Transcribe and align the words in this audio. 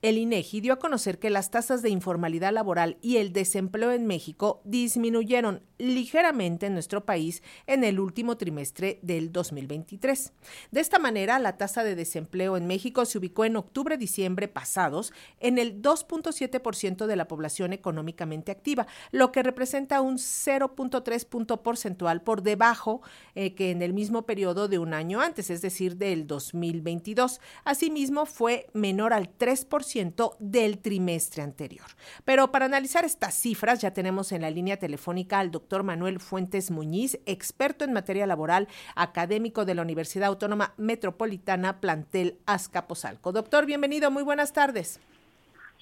El 0.00 0.16
INEGI 0.16 0.60
dio 0.60 0.74
a 0.74 0.78
conocer 0.78 1.18
que 1.18 1.28
las 1.28 1.50
tasas 1.50 1.82
de 1.82 1.90
informalidad 1.90 2.52
laboral 2.52 2.98
y 3.02 3.16
el 3.16 3.32
desempleo 3.32 3.90
en 3.90 4.06
México 4.06 4.60
disminuyeron 4.64 5.64
ligeramente 5.76 6.66
en 6.66 6.74
nuestro 6.74 7.04
país 7.04 7.42
en 7.66 7.82
el 7.82 7.98
último 7.98 8.36
trimestre 8.36 9.00
del 9.02 9.32
2023. 9.32 10.32
De 10.70 10.80
esta 10.80 11.00
manera, 11.00 11.40
la 11.40 11.56
tasa 11.56 11.82
de 11.82 11.96
desempleo 11.96 12.56
en 12.56 12.68
México 12.68 13.04
se 13.06 13.18
ubicó 13.18 13.44
en 13.44 13.56
octubre-diciembre 13.56 14.46
pasados 14.46 15.12
en 15.40 15.58
el 15.58 15.82
2.7% 15.82 17.06
de 17.06 17.16
la 17.16 17.26
población 17.26 17.72
económicamente 17.72 18.52
activa, 18.52 18.86
lo 19.10 19.32
que 19.32 19.42
representa 19.42 20.00
un 20.00 20.18
0.3 20.18 21.26
punto 21.26 21.62
porcentual 21.64 22.22
por 22.22 22.42
debajo 22.42 23.02
eh, 23.34 23.56
que 23.56 23.72
en 23.72 23.82
el 23.82 23.94
mismo 23.94 24.26
periodo 24.26 24.68
de 24.68 24.78
un 24.78 24.94
año 24.94 25.20
antes, 25.20 25.50
es 25.50 25.60
decir, 25.60 25.96
del 25.96 26.28
2022. 26.28 27.40
Asimismo, 27.64 28.26
fue 28.26 28.68
menor 28.74 29.12
al 29.12 29.36
3% 29.36 29.87
del 30.38 30.78
trimestre 30.78 31.42
anterior. 31.42 31.86
Pero 32.24 32.50
para 32.52 32.66
analizar 32.66 33.04
estas 33.04 33.34
cifras 33.34 33.80
ya 33.80 33.92
tenemos 33.92 34.32
en 34.32 34.42
la 34.42 34.50
línea 34.50 34.76
telefónica 34.76 35.38
al 35.38 35.50
doctor 35.50 35.82
Manuel 35.82 36.20
Fuentes 36.20 36.70
Muñiz, 36.70 37.18
experto 37.26 37.84
en 37.84 37.92
materia 37.92 38.26
laboral, 38.26 38.68
académico 38.94 39.64
de 39.64 39.74
la 39.74 39.82
Universidad 39.82 40.28
Autónoma 40.28 40.74
Metropolitana, 40.76 41.80
plantel 41.80 42.38
Azcapotzalco. 42.46 43.32
Doctor, 43.32 43.66
bienvenido, 43.66 44.10
muy 44.10 44.22
buenas 44.22 44.52
tardes. 44.52 45.00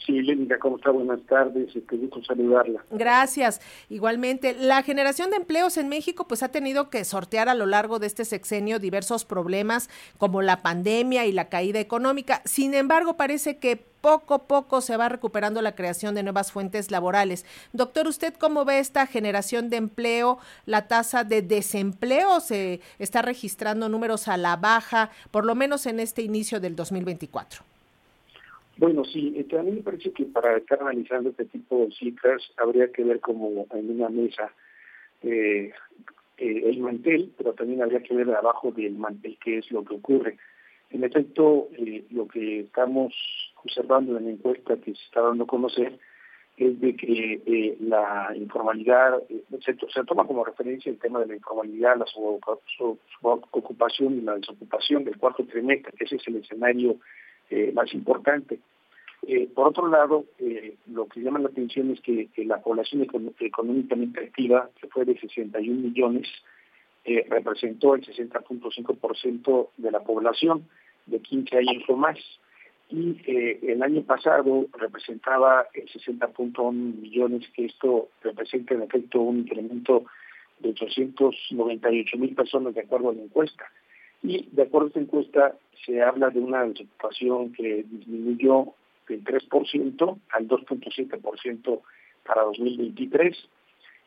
Sí, 0.04 0.20
Lénica, 0.22 0.58
¿cómo 0.58 0.76
está? 0.76 0.90
Buenas 0.90 1.20
tardes, 1.26 1.72
qué 1.88 1.96
gusto 1.96 2.22
saludarla. 2.22 2.84
Gracias. 2.90 3.60
Igualmente, 3.88 4.54
la 4.54 4.82
generación 4.82 5.30
de 5.30 5.36
empleos 5.36 5.78
en 5.78 5.88
México 5.88 6.28
pues 6.28 6.42
ha 6.42 6.50
tenido 6.50 6.90
que 6.90 7.04
sortear 7.04 7.48
a 7.48 7.54
lo 7.54 7.66
largo 7.66 7.98
de 7.98 8.06
este 8.06 8.24
sexenio 8.24 8.78
diversos 8.78 9.24
problemas 9.24 9.88
como 10.18 10.42
la 10.42 10.62
pandemia 10.62 11.24
y 11.24 11.32
la 11.32 11.48
caída 11.48 11.80
económica. 11.80 12.42
Sin 12.44 12.74
embargo, 12.74 13.16
parece 13.16 13.58
que 13.58 13.76
poco 13.76 14.34
a 14.34 14.46
poco 14.46 14.80
se 14.82 14.96
va 14.96 15.08
recuperando 15.08 15.62
la 15.62 15.74
creación 15.74 16.14
de 16.14 16.22
nuevas 16.22 16.52
fuentes 16.52 16.90
laborales. 16.90 17.44
Doctor, 17.72 18.06
¿usted 18.06 18.34
cómo 18.34 18.64
ve 18.64 18.78
esta 18.78 19.06
generación 19.06 19.70
de 19.70 19.78
empleo? 19.78 20.38
¿La 20.66 20.86
tasa 20.86 21.24
de 21.24 21.42
desempleo 21.42 22.38
se 22.40 22.80
está 23.00 23.22
registrando 23.22 23.88
números 23.88 24.28
a 24.28 24.36
la 24.36 24.54
baja, 24.56 25.10
por 25.32 25.44
lo 25.44 25.56
menos 25.56 25.86
en 25.86 25.98
este 25.98 26.22
inicio 26.22 26.60
del 26.60 26.76
2024? 26.76 27.64
Bueno, 28.78 29.04
sí, 29.04 29.32
este, 29.36 29.58
a 29.58 29.62
mí 29.62 29.70
me 29.70 29.82
parece 29.82 30.12
que 30.12 30.26
para 30.26 30.58
estar 30.58 30.78
analizando 30.80 31.30
este 31.30 31.46
tipo 31.46 31.78
de 31.78 31.90
cifras 31.92 32.42
habría 32.58 32.92
que 32.92 33.04
ver 33.04 33.20
como 33.20 33.66
en 33.72 33.90
una 33.90 34.10
mesa 34.10 34.52
eh, 35.22 35.72
eh, 36.36 36.62
el 36.64 36.80
mantel, 36.80 37.32
pero 37.38 37.54
también 37.54 37.82
habría 37.82 38.02
que 38.02 38.14
ver 38.14 38.28
abajo 38.30 38.72
del 38.72 38.96
mantel 38.96 39.38
qué 39.42 39.56
es 39.58 39.70
lo 39.70 39.82
que 39.82 39.94
ocurre. 39.94 40.36
En 40.90 41.04
efecto, 41.04 41.68
eh, 41.78 42.04
lo 42.10 42.28
que 42.28 42.60
estamos 42.60 43.14
observando 43.64 44.18
en 44.18 44.26
la 44.26 44.32
encuesta 44.32 44.76
que 44.76 44.94
se 44.94 45.02
está 45.04 45.22
dando 45.22 45.44
a 45.44 45.48
conocer 45.48 45.98
es 46.58 46.78
de 46.78 46.94
que 46.96 47.76
la 47.80 48.30
informalidad, 48.34 49.22
se, 49.64 49.74
se, 49.74 50.04
toma 50.04 50.26
como 50.26 50.44
referencia 50.44 50.90
el 50.90 50.98
tema 50.98 51.20
de 51.20 51.26
la 51.26 51.36
informalidad, 51.36 51.98
la 51.98 52.06
subocupación 52.06 54.18
y 54.18 54.22
la 54.22 54.36
desocupación 54.36 55.04
del 55.04 55.18
cuarto 55.18 55.44
trimestre, 55.44 55.92
que 55.92 56.04
ese 56.04 56.16
es 56.16 56.26
el 56.28 56.36
escenario 56.36 56.96
eh, 57.50 57.72
más 57.72 57.92
importante. 57.94 58.58
Eh, 59.26 59.48
por 59.54 59.68
otro 59.68 59.88
lado, 59.88 60.24
eh, 60.38 60.74
lo 60.86 61.06
que 61.06 61.20
llama 61.20 61.38
la 61.38 61.48
atención 61.48 61.90
es 61.90 62.00
que, 62.00 62.28
la 62.44 62.60
población 62.60 63.06
económicamente 63.38 64.20
activa, 64.20 64.70
que 64.80 64.88
fue 64.88 65.04
de 65.04 65.18
61 65.18 65.80
millones, 65.80 66.28
representó 67.28 67.94
el 67.94 68.04
60.5% 68.04 69.68
de 69.76 69.90
la 69.92 70.00
población 70.00 70.66
de 71.06 71.20
15 71.20 71.58
años 71.58 71.84
o 71.86 71.96
más. 71.96 72.18
Y 72.90 73.16
el 73.24 73.80
año 73.80 74.02
pasado 74.02 74.66
representaba 74.76 75.66
el 75.72 75.88
60.1 75.88 76.72
millones, 76.72 77.48
que 77.54 77.66
esto 77.66 78.08
representa 78.22 78.74
en 78.74 78.82
efecto 78.82 79.20
un 79.20 79.38
incremento 79.38 80.04
de 80.58 80.70
898 80.70 82.18
mil 82.18 82.34
personas 82.34 82.74
de 82.74 82.80
acuerdo 82.80 83.10
a 83.10 83.14
la 83.14 83.22
encuesta. 83.22 83.70
Y 84.22 84.48
de 84.50 84.62
acuerdo 84.62 84.86
a 84.86 84.88
esta 84.88 85.00
encuesta, 85.00 85.56
se 85.84 86.02
habla 86.02 86.30
de 86.30 86.40
una 86.40 86.64
desocupación 86.64 87.52
que 87.52 87.84
disminuyó 87.88 88.74
del 89.08 89.24
3% 89.24 90.18
al 90.30 90.48
2.7% 90.48 91.80
para 92.24 92.42
2023. 92.42 93.36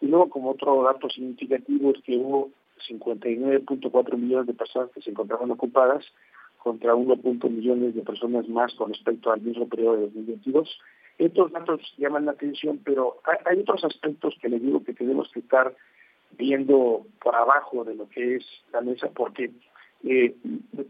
Y 0.02 0.08
luego, 0.08 0.30
como 0.30 0.52
otro 0.52 0.84
dato 0.84 1.10
significativo, 1.10 1.92
es 1.92 2.02
que 2.04 2.18
hubo 2.18 2.50
59.4 2.88 4.18
millones 4.18 4.48
de 4.48 4.54
personas 4.54 4.90
que 4.92 5.02
se 5.02 5.12
encontraban 5.12 5.52
ocupadas 5.52 6.06
contra 6.58 6.94
1.1 6.94 7.50
millones 7.50 7.96
de 7.96 8.02
personas 8.02 8.48
más 8.48 8.74
con 8.76 8.94
respecto 8.94 9.32
al 9.32 9.42
mismo 9.42 9.68
periodo 9.68 9.96
de 9.96 10.02
2022. 10.04 10.80
Estos 11.18 11.52
datos 11.52 11.82
llaman 11.98 12.26
la 12.26 12.32
atención, 12.32 12.80
pero 12.84 13.18
hay 13.46 13.60
otros 13.60 13.84
aspectos 13.84 14.36
que 14.42 14.50
les 14.50 14.62
digo 14.62 14.84
que 14.84 14.94
tenemos 14.94 15.30
que 15.34 15.40
estar 15.40 15.76
viendo 16.38 17.06
por 17.22 17.36
abajo 17.36 17.84
de 17.84 17.96
lo 17.96 18.08
que 18.10 18.38
es 18.38 18.46
la 18.72 18.82
mesa, 18.82 19.10
porque 19.14 19.52
eh, 20.04 20.36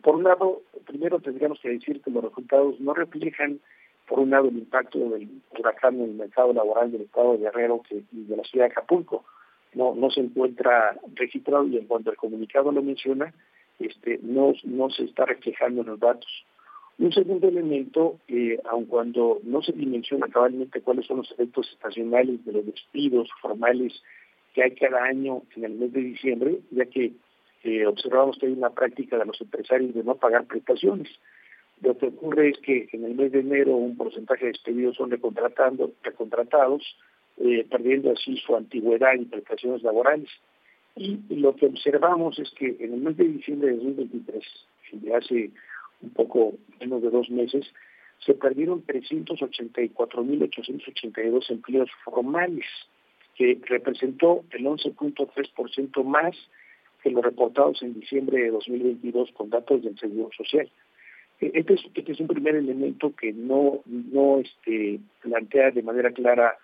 por 0.02 0.16
un 0.16 0.24
lado, 0.24 0.62
primero 0.86 1.20
tendríamos 1.20 1.60
que 1.60 1.70
decir 1.70 2.02
que 2.02 2.12
los 2.12 2.24
resultados 2.24 2.80
no 2.80 2.94
reflejan, 2.94 3.60
por 4.08 4.20
un 4.20 4.32
lado, 4.32 4.48
el 4.48 4.58
impacto 4.58 4.98
del 4.98 5.30
huracán 5.58 5.96
en 5.96 6.02
el 6.02 6.14
mercado 6.16 6.54
laboral 6.54 6.92
del 6.92 7.02
estado 7.02 7.34
de 7.34 7.40
Guerrero 7.40 7.82
y 7.92 8.24
de 8.24 8.38
la 8.38 8.44
ciudad 8.44 8.66
de 8.66 8.72
Acapulco. 8.72 9.24
No, 9.74 9.94
no 9.94 10.10
se 10.10 10.22
encuentra 10.22 10.98
registrado 11.14 11.68
y 11.68 11.78
en 11.78 11.86
cuanto 11.86 12.10
el 12.10 12.18
comunicado 12.18 12.72
lo 12.72 12.82
menciona, 12.82 13.34
este, 13.78 14.20
no, 14.24 14.54
no 14.64 14.90
se 14.90 15.04
está 15.04 15.26
reflejando 15.26 15.82
en 15.82 15.88
los 15.88 16.00
datos. 16.00 16.46
Un 16.98 17.14
segundo 17.14 17.48
elemento, 17.48 18.18
eh, 18.28 18.60
aun 18.66 18.86
cuando 18.86 19.40
no 19.44 19.62
se 19.62 19.72
dimensiona 19.72 20.28
cabalmente 20.28 20.82
cuáles 20.82 21.06
son 21.06 21.18
los 21.18 21.32
efectos 21.32 21.70
estacionales 21.72 22.44
de 22.46 22.52
los 22.52 22.66
despidos 22.66 23.30
formales 23.42 24.04
que 24.54 24.64
hay 24.64 24.72
cada 24.72 25.04
año 25.04 25.44
en 25.56 25.64
el 25.64 25.74
mes 25.74 25.94
de 25.94 26.02
diciembre, 26.02 26.60
ya 26.72 26.86
que 26.88 27.14
observamos 27.88 28.38
que 28.38 28.48
hay 28.48 28.54
una 28.54 28.70
práctica 28.70 29.18
de 29.18 29.26
los 29.26 29.40
empresarios 29.42 29.94
de 29.94 30.04
no 30.04 30.16
pagar 30.16 30.46
prestaciones. 30.46 31.10
Lo 31.82 31.98
que 31.98 32.08
ocurre 32.08 32.50
es 32.50 32.58
que 32.60 32.90
en 32.92 33.06
el 33.06 33.16
mes 33.16 33.32
de 33.32 33.40
enero 33.40 33.76
un 33.76 33.96
porcentaje 33.96 34.46
de 34.46 34.52
despedidos 34.52 34.98
son 34.98 35.12
recontratando, 35.12 35.94
recontratados, 36.04 36.84
eh, 37.38 37.66
perdiendo 37.70 38.12
así 38.12 38.36
su 38.38 38.56
antigüedad 38.56 39.14
y 39.14 39.26
prestaciones 39.26 39.84
laborales. 39.84 40.30
Y 40.96 41.20
lo 41.30 41.56
que 41.56 41.68
observamos 41.68 42.40
es 42.40 42.50
que 42.52 42.76
en 42.80 42.94
el 42.94 43.00
mes 43.00 43.16
de 43.16 43.30
diciembre 43.30 43.70
de 43.70 43.78
2023, 43.78 44.44
de 44.92 45.16
hace 45.16 45.52
un 46.02 46.10
poco 46.10 46.56
menos 46.82 47.02
de 47.02 47.10
dos 47.10 47.30
meses, 47.30 47.66
se 48.26 48.34
perdieron 48.34 48.86
384.882 48.86 51.52
empleos 51.52 51.90
formales, 52.04 52.66
que 53.36 53.58
representó 53.68 54.44
el 54.52 54.66
11.3% 54.66 56.04
más 56.04 56.36
que 57.10 57.16
los 57.16 57.24
reportados 57.24 57.82
en 57.82 58.00
diciembre 58.00 58.44
de 58.44 58.52
2022 58.52 59.32
con 59.34 59.50
datos 59.50 59.84
del 59.84 59.98
Seguro 59.98 60.30
Social. 60.38 60.70
E, 61.42 61.52
este 61.56 61.74
es, 61.74 61.82
este 61.96 62.12
es 62.12 62.20
un 62.20 62.28
primer 62.28 62.56
elemento 62.56 63.16
que 63.16 63.34
no, 63.34 63.80
no 63.86 64.38
este, 64.40 65.00
plantea 65.22 65.72
de 65.72 65.82
manera 65.82 66.12
clara 66.12 66.56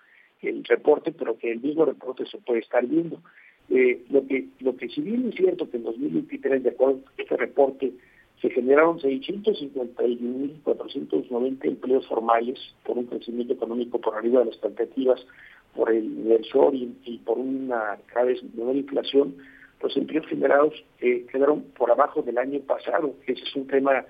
el 0.42 0.62
reporte, 0.64 1.10
pero 1.12 1.38
que 1.38 1.50
el 1.50 1.60
mismo 1.60 1.84
reporte 1.84 2.24
se 2.26 2.38
puede 2.38 2.60
estar 2.60 2.86
viendo. 2.86 3.20
Eh, 3.68 4.04
lo 4.10 4.24
que 4.26 4.46
lo 4.60 4.76
que 4.76 4.88
si 4.88 5.00
bien 5.00 5.28
es 5.28 5.34
cierto 5.34 5.68
que 5.68 5.78
en 5.78 5.82
2023, 5.82 6.62
de 6.62 6.70
acuerdo 6.70 7.00
a 7.04 7.10
este 7.20 7.36
reporte, 7.36 7.92
se 8.40 8.48
generaron 8.50 9.00
651.490 9.00 11.64
empleos 11.64 12.06
formales 12.06 12.60
por 12.84 12.96
un 12.98 13.06
crecimiento 13.06 13.54
económico 13.54 14.00
por 14.00 14.14
arriba 14.14 14.38
de 14.40 14.46
las 14.46 14.54
expectativas, 14.54 15.26
por 15.74 15.90
el 15.90 16.04
inversor 16.04 16.76
y, 16.76 16.96
y 17.04 17.18
por 17.18 17.38
una 17.38 17.98
cada 18.06 18.26
vez 18.26 18.40
menor 18.54 18.76
inflación, 18.76 19.34
los 19.80 19.96
empleos 19.96 20.26
generados 20.26 20.74
eh, 21.00 21.26
quedaron 21.30 21.62
por 21.76 21.90
abajo 21.90 22.22
del 22.22 22.38
año 22.38 22.60
pasado. 22.60 23.14
Ese 23.26 23.42
es 23.42 23.56
un 23.56 23.66
tema 23.66 24.04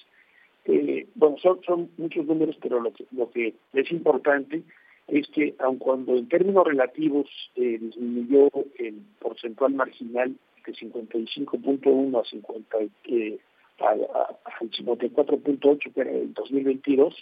Eh, 0.71 1.07
bueno, 1.15 1.35
son, 1.39 1.89
muchos 1.97 2.25
números, 2.27 2.55
pero 2.61 2.79
lo 2.79 3.31
que, 3.31 3.55
es 3.73 3.91
importante 3.91 4.61
es 5.07 5.27
que 5.29 5.55
aun 5.57 5.79
cuando 5.79 6.15
en 6.15 6.29
términos 6.29 6.63
relativos 6.63 7.27
eh, 7.55 7.79
disminuyó 7.81 8.51
el 8.77 9.01
porcentual 9.19 9.73
marginal 9.73 10.35
de 10.67 10.73
55.1 10.73 12.21
a 12.21 12.23
50 12.23 12.77
eh, 13.05 13.39
al 13.79 14.69
54.8 14.69 15.93
que 15.93 16.01
era 16.01 16.11
en 16.11 16.33
2022, 16.35 17.15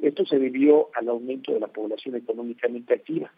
esto 0.00 0.26
se 0.26 0.38
debió 0.38 0.88
al 0.94 1.08
aumento 1.08 1.54
de 1.54 1.60
la 1.60 1.68
población 1.68 2.16
económicamente 2.16 2.92
activa. 2.92 3.32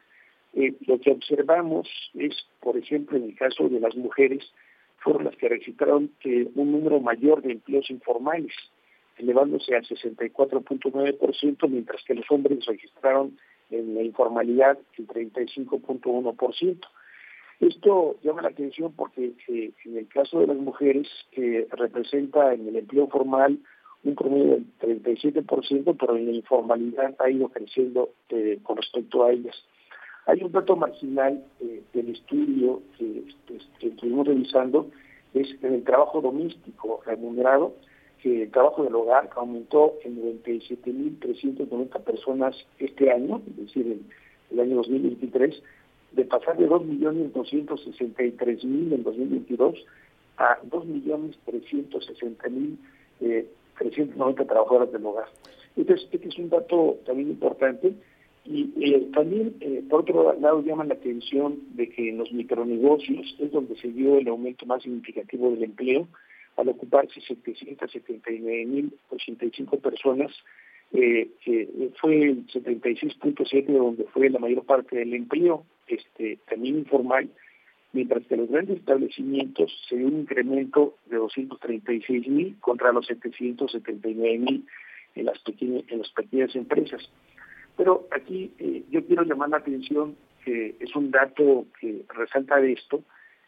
Eh, 0.54 0.74
lo 0.86 0.98
que 0.98 1.12
observamos 1.12 1.88
es, 2.14 2.34
por 2.60 2.76
ejemplo, 2.76 3.16
en 3.18 3.24
el 3.24 3.36
caso 3.36 3.68
de 3.68 3.78
las 3.78 3.94
mujeres, 3.94 4.52
fueron 4.96 5.24
las 5.24 5.36
que 5.36 5.48
registraron 5.48 6.10
un 6.24 6.72
número 6.72 6.98
mayor 6.98 7.42
de 7.42 7.52
empleos 7.52 7.88
informales, 7.90 8.52
elevándose 9.18 9.74
al 9.74 9.84
64.9%, 9.84 11.68
mientras 11.68 12.02
que 12.04 12.14
los 12.14 12.30
hombres 12.30 12.64
registraron 12.66 13.36
en 13.70 13.94
la 13.94 14.02
informalidad 14.02 14.78
el 14.98 15.06
35.1%. 15.08 16.80
Esto 17.60 18.16
llama 18.22 18.42
la 18.42 18.48
atención 18.48 18.92
porque 18.92 19.32
eh, 19.48 19.72
en 19.84 19.96
el 19.96 20.08
caso 20.08 20.40
de 20.40 20.48
las 20.48 20.56
mujeres 20.56 21.08
que 21.30 21.66
representa 21.70 22.52
en 22.52 22.68
el 22.68 22.76
empleo 22.76 23.06
formal 23.08 23.58
un 24.02 24.14
promedio 24.14 24.60
del 24.80 25.02
37%, 25.02 25.96
pero 25.98 26.16
en 26.16 26.26
la 26.26 26.32
informalidad 26.32 27.14
ha 27.18 27.30
ido 27.30 27.48
creciendo 27.48 28.10
eh, 28.28 28.58
con 28.62 28.76
respecto 28.76 29.24
a 29.24 29.32
ellas. 29.32 29.56
Hay 30.26 30.42
un 30.42 30.52
dato 30.52 30.76
marginal 30.76 31.42
eh, 31.60 31.82
del 31.92 32.10
estudio 32.10 32.82
que, 32.98 33.24
pues, 33.46 33.62
que, 33.78 33.88
estuvimos 33.88 34.26
revisando, 34.26 34.90
es 35.32 35.48
en 35.62 35.74
el 35.74 35.84
trabajo 35.84 36.20
doméstico 36.20 37.02
remunerado, 37.06 37.74
que 38.24 38.42
el 38.44 38.50
trabajo 38.50 38.82
del 38.84 38.94
hogar 38.94 39.28
aumentó 39.36 39.98
en 40.02 40.16
97.390 40.40 42.02
personas 42.04 42.56
este 42.78 43.12
año, 43.12 43.42
es 43.46 43.56
decir, 43.58 43.86
en 43.86 44.06
el 44.50 44.60
año 44.60 44.76
2023, 44.76 45.62
de 46.12 46.24
pasar 46.24 46.56
de 46.56 46.66
2.263.000 46.66 48.94
en 48.94 49.02
2022 49.02 49.74
a 50.38 50.58
2.360.000 50.62 52.76
eh, 53.20 53.46
390 53.78 54.46
trabajadoras 54.46 54.90
del 54.90 55.04
hogar. 55.04 55.26
Entonces, 55.76 56.08
este 56.10 56.26
es 56.26 56.38
un 56.38 56.48
dato 56.48 56.96
también 57.04 57.28
importante. 57.28 57.92
Y 58.46 58.72
eh, 58.80 59.06
también, 59.12 59.54
eh, 59.60 59.84
por 59.90 60.00
otro 60.00 60.32
lado, 60.40 60.62
llama 60.62 60.84
la 60.84 60.94
atención 60.94 61.58
de 61.74 61.90
que 61.90 62.08
en 62.08 62.16
los 62.16 62.32
micronegocios 62.32 63.36
es 63.38 63.52
donde 63.52 63.76
se 63.76 63.88
dio 63.88 64.16
el 64.16 64.28
aumento 64.28 64.64
más 64.64 64.82
significativo 64.82 65.50
del 65.50 65.64
empleo, 65.64 66.08
al 66.56 66.68
ocuparse 66.68 67.20
779.085 67.20 69.80
personas, 69.80 70.32
eh, 70.92 71.28
fue 72.00 72.22
el 72.22 72.46
76.7 72.46 73.66
donde 73.66 74.04
fue 74.04 74.30
la 74.30 74.38
mayor 74.38 74.64
parte 74.64 74.96
del 74.96 75.12
empleo, 75.14 75.66
este 75.88 76.38
también 76.48 76.78
informal, 76.78 77.28
mientras 77.92 78.24
que 78.26 78.36
los 78.36 78.48
grandes 78.48 78.78
establecimientos 78.78 79.72
se 79.88 79.96
dio 79.96 80.06
un 80.06 80.20
incremento 80.20 80.94
de 81.06 81.16
236 81.16 82.28
mil 82.28 82.56
contra 82.60 82.92
los 82.92 83.04
779 83.06 84.38
mil 84.38 84.64
en 85.14 85.26
las 85.26 85.38
pequeñas 85.40 85.82
en 85.88 85.98
las 85.98 86.10
pequeñas 86.10 86.54
empresas. 86.54 87.10
Pero 87.76 88.06
aquí 88.10 88.52
eh, 88.58 88.84
yo 88.90 89.04
quiero 89.04 89.24
llamar 89.24 89.48
la 89.48 89.56
atención 89.58 90.16
que 90.44 90.76
es 90.78 90.94
un 90.94 91.10
dato 91.10 91.66
que 91.80 92.04
resalta 92.14 92.60
de 92.60 92.72
esto, 92.72 93.02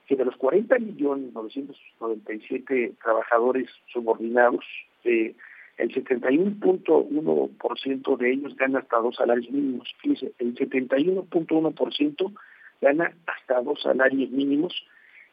que 0.06 0.16
de 0.16 0.24
los 0.24 0.36
40 0.36 0.78
millones 0.78 1.32
997 1.32 2.92
trabajadores 3.02 3.68
subordinados, 3.92 4.64
eh, 5.04 5.34
el 5.78 5.92
71.1% 5.92 8.16
de 8.16 8.32
ellos 8.32 8.56
gana 8.56 8.78
hasta 8.78 8.96
dos 8.98 9.16
salarios 9.16 9.50
mínimos. 9.50 9.92
Fíjense, 10.00 10.32
el 10.38 10.54
71.1% 10.54 12.32
gana 12.80 13.12
hasta 13.26 13.60
dos 13.62 13.82
salarios 13.82 14.30
mínimos 14.30 14.72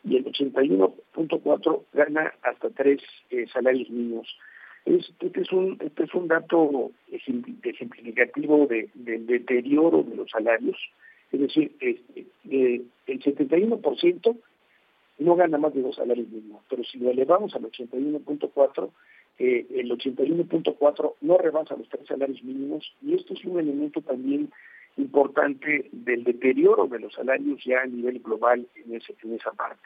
y 0.04 0.18
el 0.18 0.26
81.4 0.26 1.84
gana 1.94 2.34
hasta 2.42 2.70
tres 2.72 3.02
eh, 3.30 3.46
salarios 3.54 3.90
mínimos. 3.90 4.36
Este, 4.86 5.32
es 5.40 5.50
un 5.54 5.78
este 5.80 6.04
es 6.04 6.14
un 6.14 6.28
dato 6.28 6.92
ejemplificativo 7.10 8.68
de, 8.68 8.90
del 8.96 9.26
deterioro 9.26 10.04
de 10.04 10.18
los 10.18 10.30
salarios, 10.30 10.76
es 11.32 11.40
decir, 11.40 11.72
este, 11.80 12.82
el 13.08 13.24
71% 13.24 14.38
no 15.20 15.36
gana 15.36 15.58
más 15.58 15.74
de 15.74 15.82
dos 15.82 15.96
salarios 15.96 16.30
mínimos, 16.30 16.64
pero 16.70 16.84
si 16.84 16.98
lo 16.98 17.12
elevamos 17.12 17.56
al 17.56 17.64
81.4, 17.64 18.90
eh, 19.40 19.66
el 19.76 19.92
81.4 19.92 21.14
no 21.22 21.38
rebasa 21.38 21.76
los 21.76 21.90
tres 21.90 22.08
salarios 22.08 22.44
mínimos 22.44 22.94
y 23.02 23.16
esto 23.16 23.34
es 23.34 23.44
un 23.46 23.60
elemento 23.60 24.02
también 24.02 24.52
importante 24.98 25.90
del 25.92 26.24
deterioro 26.24 26.88
de 26.88 27.00
los 27.00 27.14
salarios 27.14 27.64
ya 27.64 27.82
a 27.82 27.86
nivel 27.86 28.20
global 28.20 28.68
en, 28.76 28.96
ese, 28.96 29.16
en 29.24 29.34
esa 29.34 29.52
parte. 29.52 29.82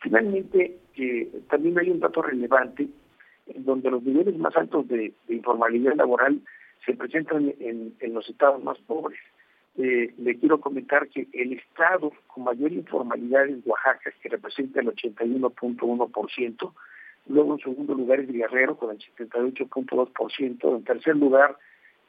Finalmente, 0.00 0.76
eh, 0.96 1.30
también 1.48 1.78
hay 1.78 1.90
un 1.90 2.00
dato 2.00 2.20
relevante 2.20 2.88
en 3.46 3.64
donde 3.64 3.90
los 3.90 4.02
niveles 4.02 4.36
más 4.36 4.54
altos 4.56 4.86
de, 4.88 5.12
informalidad 5.28 5.94
laboral 5.94 6.40
se 6.84 6.94
presentan 6.94 7.54
en, 7.58 7.94
en 8.00 8.14
los 8.14 8.28
estados 8.28 8.62
más 8.62 8.78
pobres. 8.80 9.18
Eh, 9.76 10.14
le 10.18 10.38
quiero 10.38 10.60
comentar 10.60 11.08
que 11.08 11.26
el 11.32 11.54
estado 11.54 12.12
con 12.28 12.44
mayor 12.44 12.72
informalidad 12.72 13.48
es 13.48 13.66
Oaxaca, 13.66 14.12
que 14.22 14.28
representa 14.28 14.80
el 14.80 14.86
81.1%, 14.86 16.72
luego 17.26 17.54
en 17.54 17.60
segundo 17.60 17.94
lugar 17.94 18.20
es 18.20 18.30
Guerrero 18.30 18.76
con 18.76 18.92
el 18.92 18.98
78.2%, 18.98 20.76
en 20.76 20.84
tercer 20.84 21.16
lugar 21.16 21.56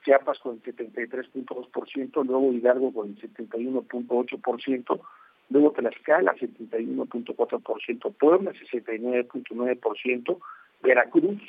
Chiapas 0.03 0.37
con 0.39 0.61
el 0.63 0.75
73.2%, 0.75 2.25
luego 2.25 2.53
Hidalgo 2.53 2.93
con 2.93 3.07
el 3.09 3.19
71.8%, 3.19 5.01
luego 5.49 5.71
Tlaxcala 5.71 6.35
71.4%, 6.35 8.13
Puebla 8.13 8.51
69.9%, 8.51 10.37
Veracruz 10.83 11.41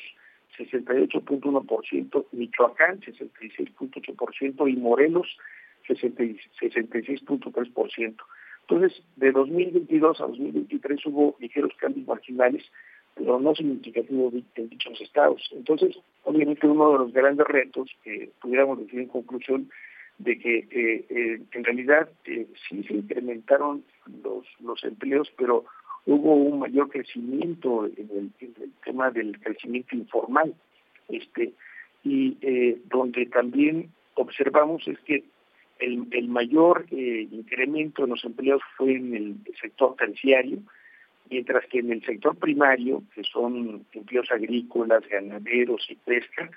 68.1%, 0.57 2.27
Michoacán 2.33 3.01
66.8% 3.01 4.73
y 4.73 4.77
Morelos 4.77 5.37
66.3%. 5.87 8.17
Entonces, 8.69 9.01
de 9.17 9.31
2022 9.31 10.21
a 10.21 10.27
2023 10.27 11.07
hubo 11.07 11.37
ligeros 11.39 11.73
cambios 11.79 12.07
marginales, 12.07 12.65
pero 13.15 13.39
no 13.39 13.55
significativos 13.55 14.35
en 14.57 14.69
dichos 14.69 15.01
estados. 15.01 15.41
Entonces, 15.53 15.97
obviamente 16.25 16.67
uno 16.67 16.93
de 16.93 16.99
los 16.99 17.13
grandes 17.13 17.47
retos 17.47 17.89
que 18.03 18.31
pudiéramos 18.41 18.81
decir 18.81 19.01
en 19.01 19.07
conclusión 19.07 19.71
de 20.19 20.39
que 20.39 20.59
eh, 20.71 21.05
eh, 21.09 21.41
en 21.53 21.65
realidad 21.65 22.09
eh, 22.25 22.47
sí 22.69 22.83
se 22.85 22.95
incrementaron 22.95 23.85
los, 24.23 24.47
los 24.61 24.83
empleos, 24.85 25.31
pero 25.37 25.65
hubo 26.07 26.35
un 26.35 26.61
mayor 26.61 26.89
crecimiento 26.89 27.87
en 27.87 28.33
el, 28.41 28.73
tema 28.85 29.11
del 29.11 29.39
crecimiento 29.41 29.97
informal, 29.97 30.55
este 31.09 31.53
y 32.05 32.37
donde 32.89 33.27
también 33.27 33.91
observamos 34.15 34.87
es 34.87 34.97
que 35.01 35.25
el, 35.79 36.29
mayor 36.29 36.87
incremento 36.91 38.05
en 38.05 38.11
los 38.11 38.25
empleos 38.25 38.63
fue 38.77 38.95
en 38.95 39.15
el 39.15 39.37
sector 39.61 39.95
terciario, 39.97 40.59
mientras 41.31 41.67
que 41.67 41.79
en 41.81 41.93
el 41.93 42.03
sector 42.05 42.37
primario, 42.37 43.03
que 43.15 43.23
son 43.25 43.85
empleos 43.93 44.31
agrícolas, 44.31 45.07
ganaderos 45.09 45.87
y 45.91 45.97
pesca, 45.97 46.51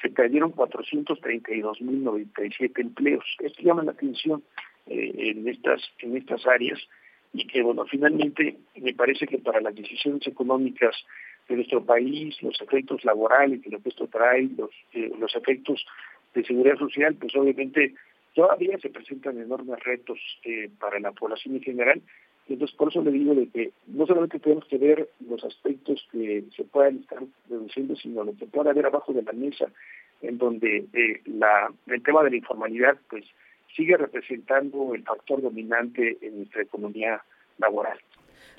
se 0.00 0.08
perdieron 0.10 0.52
432.097 0.52 2.80
empleos. 2.80 3.24
Esto 3.38 3.62
llama 3.62 3.84
la 3.84 3.92
atención 3.92 4.42
eh, 4.86 5.12
en 5.16 5.46
estas 5.48 5.80
en 6.00 6.16
estas 6.16 6.44
áreas 6.46 6.80
y 7.32 7.46
que, 7.46 7.62
bueno, 7.62 7.86
finalmente 7.86 8.56
me 8.76 8.92
parece 8.94 9.26
que 9.26 9.38
para 9.38 9.60
las 9.60 9.74
decisiones 9.74 10.26
económicas 10.26 10.94
de 11.48 11.56
nuestro 11.56 11.84
país, 11.84 12.40
los 12.42 12.60
efectos 12.60 13.04
laborales 13.04 13.62
que 13.62 13.70
lo 13.70 13.80
que 13.80 13.88
esto 13.88 14.06
trae, 14.06 14.48
los, 14.56 14.70
eh, 14.92 15.10
los 15.18 15.34
efectos 15.34 15.84
de 16.34 16.44
seguridad 16.44 16.78
social, 16.78 17.14
pues 17.14 17.34
obviamente 17.36 17.94
todavía 18.34 18.78
se 18.78 18.90
presentan 18.90 19.40
enormes 19.40 19.82
retos 19.84 20.18
eh, 20.44 20.70
para 20.78 21.00
la 21.00 21.12
población 21.12 21.56
en 21.56 21.62
general, 21.62 22.02
entonces, 22.48 22.76
por 22.76 22.88
eso 22.88 23.02
le 23.02 23.10
digo 23.10 23.34
de 23.34 23.48
que 23.48 23.72
no 23.86 24.06
solamente 24.06 24.38
tenemos 24.38 24.66
que 24.66 24.76
ver 24.76 25.08
los 25.26 25.42
aspectos 25.44 26.06
que 26.12 26.44
se 26.54 26.64
puedan 26.64 26.98
estar 26.98 27.20
reduciendo, 27.48 27.96
sino 27.96 28.22
lo 28.22 28.36
que 28.36 28.46
pueda 28.46 28.70
haber 28.70 28.86
abajo 28.86 29.12
de 29.14 29.22
la 29.22 29.32
mesa, 29.32 29.66
en 30.20 30.36
donde 30.36 30.84
eh, 30.92 31.22
el 31.24 32.02
tema 32.02 32.22
de 32.22 32.30
la 32.30 32.36
informalidad 32.36 32.98
pues 33.08 33.24
sigue 33.74 33.96
representando 33.96 34.94
el 34.94 35.02
factor 35.04 35.40
dominante 35.40 36.18
en 36.20 36.38
nuestra 36.38 36.62
economía 36.62 37.22
laboral. 37.58 37.98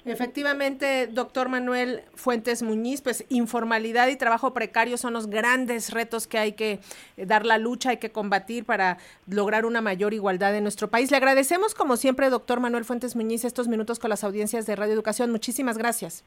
Efectivamente, 0.05 1.07
doctor 1.07 1.49
Manuel 1.49 2.03
Fuentes 2.13 2.61
Muñiz, 2.61 3.01
pues 3.01 3.25
informalidad 3.29 4.07
y 4.09 4.15
trabajo 4.15 4.53
precario 4.53 4.97
son 4.97 5.13
los 5.13 5.27
grandes 5.27 5.91
retos 5.91 6.27
que 6.27 6.37
hay 6.37 6.53
que 6.53 6.79
eh, 7.17 7.25
dar 7.25 7.43
la 7.43 7.57
lucha, 7.57 7.89
hay 7.89 7.97
que 7.97 8.11
combatir 8.11 8.65
para 8.65 8.99
lograr 9.27 9.65
una 9.65 9.81
mayor 9.81 10.13
igualdad 10.13 10.55
en 10.55 10.63
nuestro 10.63 10.89
país. 10.89 11.09
Le 11.09 11.17
agradecemos, 11.17 11.73
como 11.73 11.97
siempre, 11.97 12.29
doctor 12.29 12.59
Manuel 12.59 12.85
Fuentes 12.85 13.15
Muñiz, 13.15 13.45
estos 13.45 13.67
minutos 13.67 13.97
con 13.97 14.11
las 14.11 14.23
audiencias 14.23 14.67
de 14.67 14.75
Radio 14.75 14.93
Educación. 14.93 15.31
Muchísimas 15.31 15.77
gracias. 15.79 16.23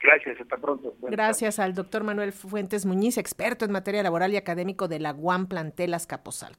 Gracias, 0.00 0.40
hasta 0.40 0.56
pronto. 0.58 0.94
gracias 1.00 1.58
al 1.58 1.74
doctor 1.74 2.04
Manuel 2.04 2.32
Fuentes 2.32 2.86
Muñiz, 2.86 3.16
experto 3.18 3.64
en 3.64 3.72
materia 3.72 4.02
laboral 4.02 4.32
y 4.32 4.36
académico 4.36 4.86
de 4.86 5.00
la 5.00 5.12
UAM 5.12 5.48
Plantelas 5.48 6.06
Capozal. 6.06 6.54